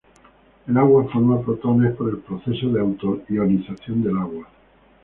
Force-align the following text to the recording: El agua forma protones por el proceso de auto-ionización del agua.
El 0.67 0.75
agua 0.77 1.07
forma 1.13 1.43
protones 1.45 1.93
por 1.95 2.09
el 2.09 2.17
proceso 2.17 2.69
de 2.69 2.81
auto-ionización 2.81 4.01
del 4.01 4.17
agua. 4.17 4.47